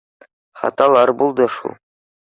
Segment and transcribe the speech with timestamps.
[0.61, 1.77] Хаталар булды шул